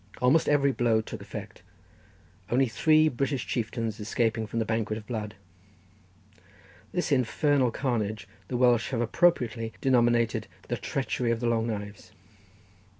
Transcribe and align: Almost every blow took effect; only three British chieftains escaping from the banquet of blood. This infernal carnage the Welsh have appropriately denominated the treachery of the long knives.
Almost 0.19 0.49
every 0.49 0.71
blow 0.71 0.99
took 0.99 1.21
effect; 1.21 1.61
only 2.49 2.67
three 2.67 3.07
British 3.07 3.45
chieftains 3.45 3.99
escaping 3.99 4.47
from 4.47 4.57
the 4.57 4.65
banquet 4.65 4.97
of 4.97 5.05
blood. 5.05 5.35
This 6.91 7.11
infernal 7.11 7.69
carnage 7.69 8.27
the 8.47 8.57
Welsh 8.57 8.89
have 8.89 9.01
appropriately 9.01 9.73
denominated 9.79 10.47
the 10.69 10.77
treachery 10.77 11.29
of 11.29 11.39
the 11.39 11.45
long 11.47 11.67
knives. 11.67 12.13